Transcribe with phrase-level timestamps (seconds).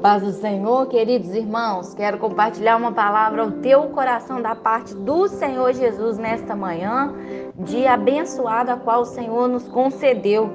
[0.00, 5.28] paz do Senhor, queridos irmãos, quero compartilhar uma palavra ao teu coração da parte do
[5.28, 7.12] Senhor Jesus nesta manhã,
[7.54, 10.50] dia abençoado a qual o Senhor nos concedeu.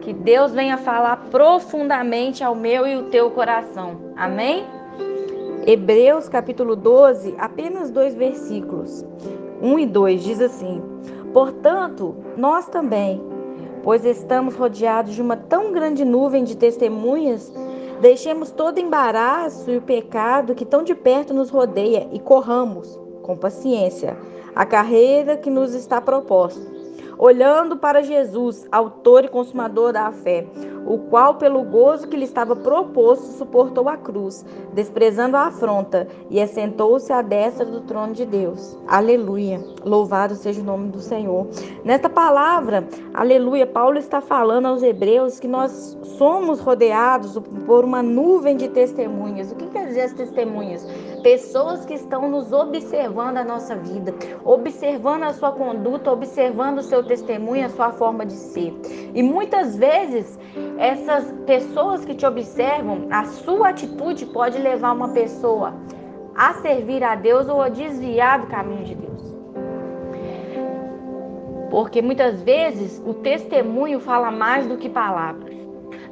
[0.00, 4.00] Que Deus venha falar profundamente ao meu e o teu coração.
[4.16, 4.66] Amém?
[5.64, 9.04] Hebreus capítulo 12, apenas dois versículos,
[9.62, 10.82] 1 e 2, diz assim:
[11.32, 13.22] Portanto, nós também,
[13.84, 17.52] pois estamos rodeados de uma tão grande nuvem de testemunhas,
[18.02, 23.36] Deixemos todo embaraço e o pecado que tão de perto nos rodeia e corramos, com
[23.36, 24.18] paciência,
[24.56, 26.72] a carreira que nos está proposta
[27.22, 30.44] olhando para Jesus, autor e consumador da fé,
[30.86, 36.40] o qual, pelo gozo que lhe estava proposto, suportou a cruz, desprezando a afronta, e
[36.40, 38.78] assentou-se à destra do trono de Deus.
[38.86, 39.60] Aleluia.
[39.84, 41.46] Louvado seja o nome do Senhor.
[41.84, 48.56] Nesta palavra, aleluia, Paulo está falando aos hebreus que nós somos rodeados por uma nuvem
[48.56, 49.50] de testemunhas.
[49.50, 50.86] O que quer dizer as testemunhas?
[51.22, 57.04] Pessoas que estão nos observando a nossa vida, observando a sua conduta, observando o seu
[57.04, 58.74] testemunho, a sua forma de ser.
[59.14, 60.38] E muitas vezes,
[60.82, 65.74] essas pessoas que te observam, a sua atitude pode levar uma pessoa
[66.34, 69.22] a servir a Deus ou a desviar do caminho de Deus.
[71.70, 75.54] Porque muitas vezes o testemunho fala mais do que palavras.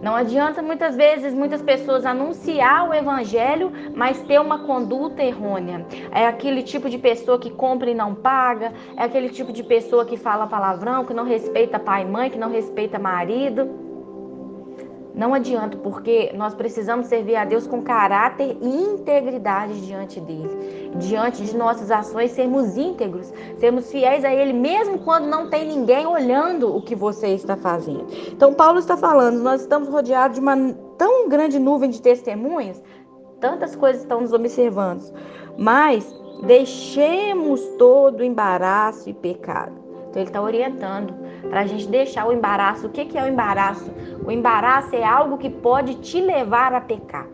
[0.00, 5.84] Não adianta muitas vezes muitas pessoas anunciar o evangelho, mas ter uma conduta errônea.
[6.12, 10.06] É aquele tipo de pessoa que compra e não paga, é aquele tipo de pessoa
[10.06, 13.79] que fala palavrão, que não respeita pai e mãe, que não respeita marido.
[15.20, 20.92] Não adianta, porque nós precisamos servir a Deus com caráter e integridade diante dele.
[20.96, 26.06] Diante de nossas ações, sermos íntegros, sermos fiéis a Ele, mesmo quando não tem ninguém
[26.06, 28.06] olhando o que você está fazendo.
[28.32, 30.56] Então, Paulo está falando, nós estamos rodeados de uma
[30.96, 32.82] tão grande nuvem de testemunhas,
[33.40, 35.02] tantas coisas estão nos observando,
[35.58, 36.10] mas
[36.44, 39.78] deixemos todo embaraço e pecado.
[40.08, 41.14] Então, ele está orientando
[41.48, 42.86] para a gente deixar o embaraço.
[42.86, 43.90] O que, que é o embaraço?
[44.24, 47.26] O embaraço é algo que pode te levar a pecar.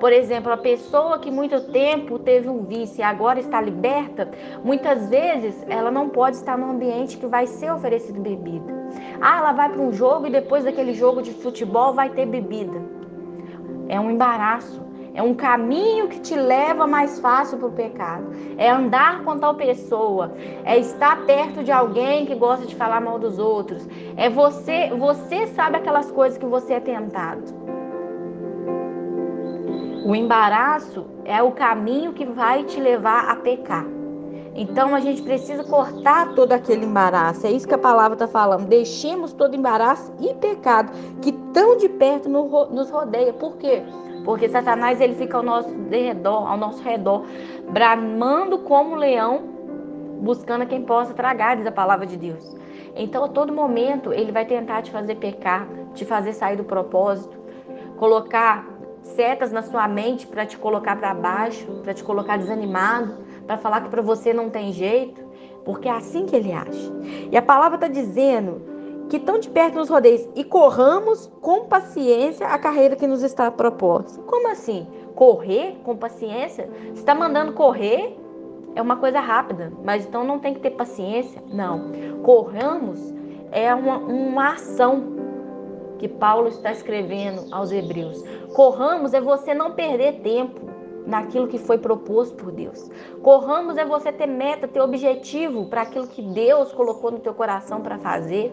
[0.00, 4.30] Por exemplo, a pessoa que muito tempo teve um vício e agora está liberta,
[4.62, 8.72] muitas vezes ela não pode estar num ambiente que vai ser oferecido bebida.
[9.20, 12.82] Ah, ela vai para um jogo e depois daquele jogo de futebol vai ter bebida.
[13.88, 14.82] É um embaraço.
[15.14, 18.26] É um caminho que te leva mais fácil para o pecado.
[18.58, 20.32] É andar com tal pessoa.
[20.64, 23.88] É estar perto de alguém que gosta de falar mal dos outros.
[24.16, 27.42] É você, você sabe aquelas coisas que você é tentado.
[30.04, 33.86] O embaraço é o caminho que vai te levar a pecar.
[34.56, 37.46] Então a gente precisa cortar todo aquele embaraço.
[37.46, 38.66] É isso que a palavra está falando.
[38.66, 40.92] Deixemos todo embaraço e pecado
[41.22, 43.32] que tão de perto nos rodeia.
[43.32, 43.82] Por quê?
[44.24, 47.24] Porque Satanás ele fica ao nosso redor, ao nosso redor,
[47.70, 49.42] bramando como leão,
[50.20, 52.56] buscando quem possa tragar, diz a palavra de Deus.
[52.96, 57.36] Então, a todo momento, ele vai tentar te fazer pecar, te fazer sair do propósito,
[57.96, 58.66] colocar
[59.02, 63.82] setas na sua mente para te colocar para baixo, para te colocar desanimado, para falar
[63.82, 65.22] que para você não tem jeito,
[65.64, 66.90] porque é assim que ele age.
[67.30, 68.73] E a palavra está dizendo
[69.08, 73.50] que tão de perto nos rodeios e corramos com paciência a carreira que nos está
[73.50, 74.20] proposta.
[74.22, 74.86] Como assim?
[75.14, 76.68] Correr com paciência?
[76.86, 78.18] Você está mandando correr?
[78.74, 81.42] É uma coisa rápida, mas então não tem que ter paciência?
[81.52, 81.92] Não.
[82.22, 83.14] Corramos
[83.52, 85.14] é uma, uma ação
[85.98, 88.22] que Paulo está escrevendo aos Hebreus.
[88.52, 90.60] Corramos é você não perder tempo
[91.06, 92.90] naquilo que foi proposto por Deus.
[93.22, 97.80] Corramos é você ter meta, ter objetivo para aquilo que Deus colocou no teu coração
[97.80, 98.52] para fazer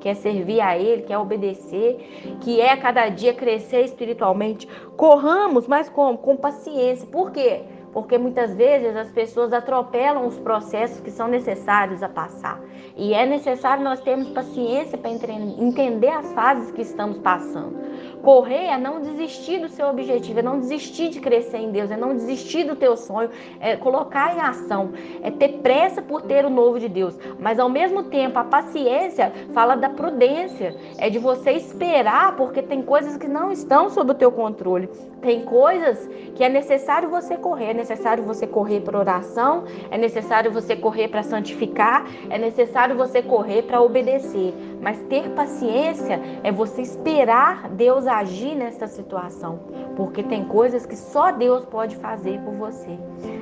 [0.00, 4.66] quer servir a Ele, quer obedecer, que é cada dia crescer espiritualmente.
[4.96, 6.18] Corramos, mas como?
[6.18, 7.06] Com paciência.
[7.06, 7.62] Por quê?
[7.92, 12.60] Porque muitas vezes as pessoas atropelam os processos que são necessários a passar.
[12.96, 17.76] E é necessário nós termos paciência para entender as fases que estamos passando.
[18.22, 21.96] Correr é não desistir do seu objetivo, é não desistir de crescer em Deus, é
[21.96, 23.30] não desistir do teu sonho,
[23.60, 24.90] é colocar em ação,
[25.22, 27.18] é ter pressa por ter o novo de Deus.
[27.38, 32.82] Mas ao mesmo tempo, a paciência fala da prudência, é de você esperar, porque tem
[32.82, 34.88] coisas que não estão sob o teu controle.
[35.20, 40.50] Tem coisas que é necessário você correr, é necessário você correr para oração, é necessário
[40.50, 44.54] você correr para santificar, é necessário você correr para obedecer.
[44.80, 49.60] Mas ter paciência é você esperar Deus agir nessa situação,
[49.96, 52.98] porque tem coisas que só Deus pode fazer por você.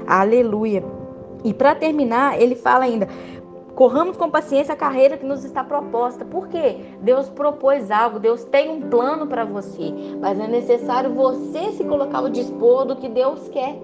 [0.06, 0.82] Aleluia.
[1.44, 3.06] E para terminar, ele fala ainda:
[3.78, 6.24] Corramos com paciência a carreira que nos está proposta.
[6.24, 6.78] Por quê?
[7.00, 12.18] Deus propôs algo, Deus tem um plano para você, mas é necessário você se colocar
[12.18, 13.80] ao dispor do que Deus quer.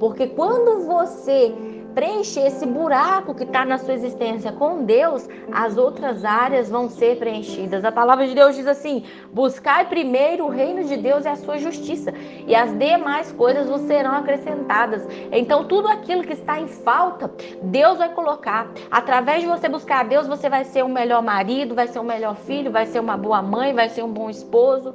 [0.00, 1.54] Porque quando você
[1.94, 7.18] preencher esse buraco que está na sua existência com Deus, as outras áreas vão ser
[7.18, 7.84] preenchidas.
[7.84, 11.58] A palavra de Deus diz assim: buscai primeiro o reino de Deus e a sua
[11.58, 12.12] justiça,
[12.46, 15.06] e as demais coisas vos serão acrescentadas.
[15.30, 17.30] Então, tudo aquilo que está em falta,
[17.62, 18.68] Deus vai colocar.
[18.90, 22.04] Através de você buscar a Deus, você vai ser um melhor marido, vai ser um
[22.04, 24.94] melhor filho, vai ser uma boa mãe, vai ser um bom esposo,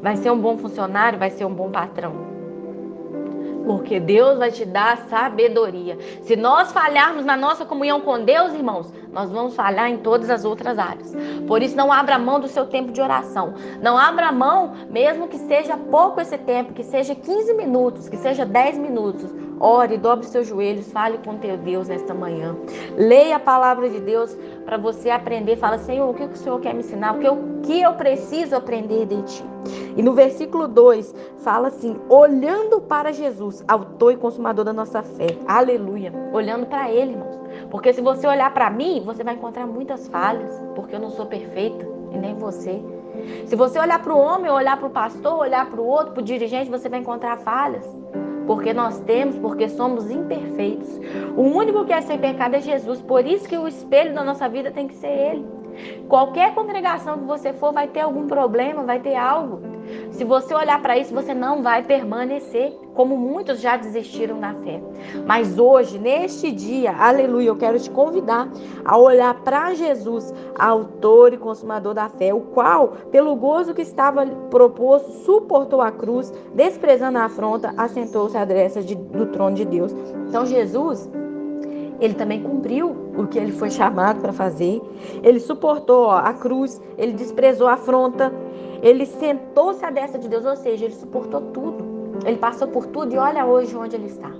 [0.00, 2.39] vai ser um bom funcionário, vai ser um bom patrão
[3.64, 5.98] porque Deus vai te dar sabedoria.
[6.22, 10.44] Se nós falharmos na nossa comunhão com Deus, irmãos, nós vamos falhar em todas as
[10.44, 11.12] outras áreas.
[11.46, 13.54] Por isso, não abra mão do seu tempo de oração.
[13.82, 18.44] Não abra mão, mesmo que seja pouco esse tempo, que seja 15 minutos, que seja
[18.44, 19.34] 10 minutos.
[19.60, 22.56] Ore, dobre seus joelhos, fale com teu Deus nesta manhã.
[22.96, 24.34] Leia a palavra de Deus
[24.64, 25.56] para você aprender.
[25.56, 27.14] Fala, Senhor, o que o Senhor quer me ensinar?
[27.14, 29.44] O que eu, que eu preciso aprender de ti?
[29.98, 35.36] E no versículo 2 fala assim: olhando para Jesus, autor e consumador da nossa fé.
[35.46, 36.10] Aleluia.
[36.32, 37.38] Olhando para Ele, irmãos.
[37.70, 41.26] Porque se você olhar para mim, você vai encontrar muitas falhas, porque eu não sou
[41.26, 42.82] perfeita e nem você.
[43.44, 46.22] Se você olhar para o homem, olhar para o pastor, olhar para o outro, para
[46.22, 48.00] o dirigente, você vai encontrar falhas
[48.50, 50.98] porque nós temos, porque somos imperfeitos.
[51.36, 54.48] O único que é sem pecado é Jesus, por isso que o espelho da nossa
[54.48, 55.46] vida tem que ser Ele.
[56.08, 59.69] Qualquer congregação que você for vai ter algum problema, vai ter algo.
[60.10, 64.82] Se você olhar para isso, você não vai permanecer, como muitos já desistiram da fé.
[65.26, 68.48] Mas hoje, neste dia, aleluia, eu quero te convidar
[68.84, 74.26] a olhar para Jesus, autor e consumador da fé, o qual, pelo gozo que estava
[74.50, 79.92] proposto, suportou a cruz, desprezando a afronta, assentou-se à direita do trono de Deus.
[80.28, 81.08] Então, Jesus
[82.00, 84.80] ele também cumpriu o que ele foi chamado para fazer.
[85.22, 88.32] Ele suportou ó, a cruz, ele desprezou a afronta,
[88.82, 92.18] ele sentou-se à destra de Deus, ou seja, ele suportou tudo.
[92.24, 94.30] Ele passou por tudo e olha hoje onde ele está.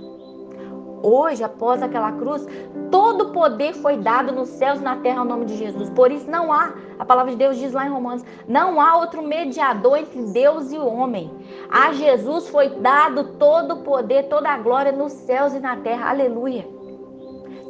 [1.03, 2.45] Hoje, após aquela cruz,
[2.91, 5.89] todo o poder foi dado nos céus e na terra ao nome de Jesus.
[5.89, 9.23] Por isso não há, a palavra de Deus diz lá em Romanos, não há outro
[9.23, 11.31] mediador entre Deus e o homem.
[11.71, 16.09] A Jesus foi dado todo o poder, toda a glória nos céus e na terra.
[16.09, 16.67] Aleluia.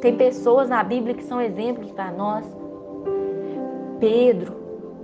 [0.02, 2.44] Tem pessoas na Bíblia que são exemplos para nós.
[3.98, 4.52] Pedro,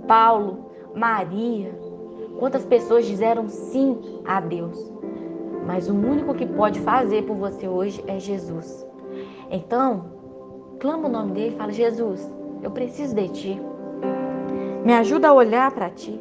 [0.07, 1.71] Paulo, Maria.
[2.37, 4.91] Quantas pessoas disseram sim a Deus?
[5.65, 8.87] Mas o único que pode fazer por você hoje é Jesus.
[9.51, 10.05] Então,
[10.79, 12.31] clama o nome dele e fala: Jesus,
[12.63, 13.61] eu preciso de ti.
[14.85, 16.19] Me ajuda a olhar para ti.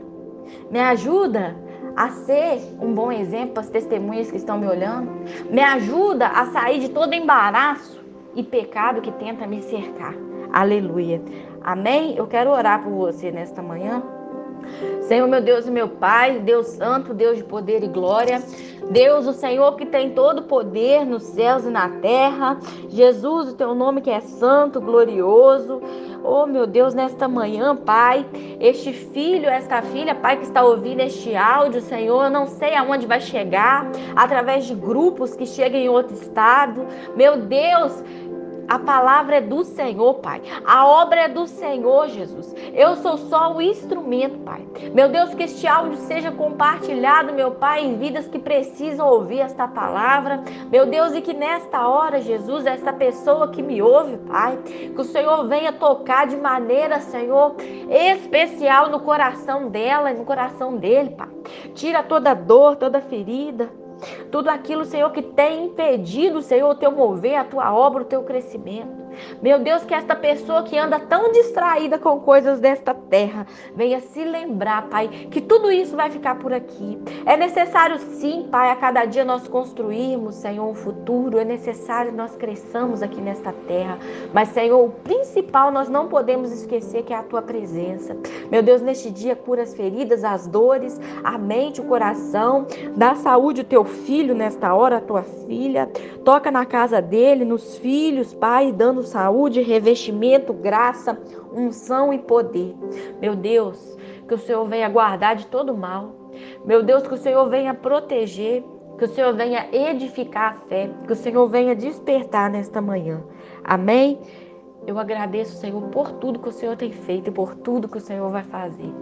[0.71, 1.57] Me ajuda
[1.97, 5.11] a ser um bom exemplo para as testemunhas que estão me olhando.
[5.51, 8.03] Me ajuda a sair de todo embaraço
[8.35, 10.15] e pecado que tenta me cercar.
[10.53, 11.21] Aleluia.
[11.63, 12.15] Amém?
[12.17, 14.03] Eu quero orar por você nesta manhã.
[15.03, 18.43] Senhor, meu Deus e meu Pai, Deus Santo, Deus de poder e glória,
[18.91, 22.59] Deus, o Senhor que tem todo o poder nos céus e na terra,
[22.89, 25.81] Jesus, o teu nome que é santo, glorioso,
[26.25, 28.27] oh meu Deus, nesta manhã, Pai,
[28.61, 33.07] este filho, esta filha, Pai, que está ouvindo este áudio, Senhor, eu não sei aonde
[33.07, 38.03] vai chegar, através de grupos que chegam em outro estado, meu Deus,
[38.69, 40.43] a palavra é do Senhor, Pai.
[40.65, 42.55] A obra é do Senhor, Jesus.
[42.75, 44.63] Eu sou só o instrumento, Pai.
[44.93, 49.67] Meu Deus, que este áudio seja compartilhado, meu Pai, em vidas que precisam ouvir esta
[49.67, 50.43] palavra.
[50.71, 55.05] Meu Deus, e que nesta hora, Jesus, esta pessoa que me ouve, Pai, que o
[55.05, 57.57] Senhor venha tocar de maneira, Senhor,
[57.89, 61.29] especial no coração dela e no coração dele, Pai.
[61.75, 63.71] Tira toda dor, toda ferida.
[64.31, 68.23] Tudo aquilo, Senhor, que tem impedido, Senhor, o teu mover, a tua obra, o teu
[68.23, 69.08] crescimento.
[69.43, 74.25] Meu Deus, que esta pessoa que anda tão distraída com coisas desta terra venha se
[74.25, 76.99] lembrar, Pai, que tudo isso vai ficar por aqui.
[77.25, 81.39] É necessário, sim, Pai, a cada dia nós construirmos, Senhor, um futuro.
[81.39, 83.99] É necessário nós cresçamos aqui nesta terra.
[84.33, 88.17] Mas, Senhor, o principal nós não podemos esquecer que é a tua presença.
[88.51, 92.67] Meu Deus, neste dia cura as feridas, as dores, a mente, o coração.
[92.97, 95.91] Dá saúde ao teu filho nesta hora, a tua filha.
[96.25, 101.19] Toca na casa dele, nos filhos, Pai, dando saúde, revestimento, graça,
[101.53, 102.75] unção e poder.
[103.21, 103.97] Meu Deus,
[104.27, 106.15] que o Senhor venha guardar de todo mal.
[106.65, 108.63] Meu Deus, que o Senhor venha proteger,
[108.99, 113.23] que o Senhor venha edificar a fé, que o Senhor venha despertar nesta manhã.
[113.65, 114.19] Amém?
[114.87, 118.01] Eu agradeço, Senhor, por tudo que o Senhor tem feito e por tudo que o
[118.01, 118.93] Senhor vai fazer.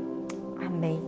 [0.65, 1.01] Amém.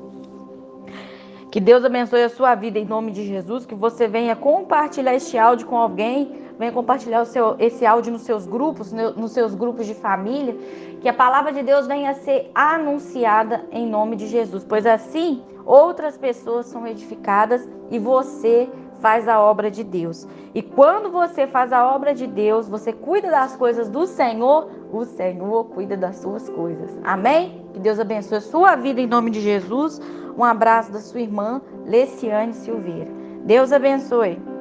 [1.50, 5.38] Que Deus abençoe a sua vida em nome de Jesus, que você venha compartilhar este
[5.38, 9.94] áudio com alguém venha compartilhar seu, esse áudio nos seus grupos, nos seus grupos de
[9.94, 10.56] família,
[11.00, 15.42] que a palavra de Deus venha a ser anunciada em nome de Jesus, pois assim
[15.64, 18.68] outras pessoas são edificadas e você
[19.00, 20.26] faz a obra de Deus.
[20.54, 25.04] E quando você faz a obra de Deus, você cuida das coisas do Senhor, o
[25.04, 26.98] Senhor cuida das suas coisas.
[27.04, 27.64] Amém?
[27.72, 30.00] Que Deus abençoe a sua vida em nome de Jesus.
[30.36, 33.10] Um abraço da sua irmã Leciane Silveira.
[33.44, 34.57] Deus abençoe.